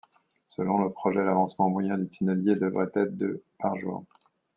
[0.47, 4.03] Selon le projet, l’avancement moyen du tunnelier devait être de par jour.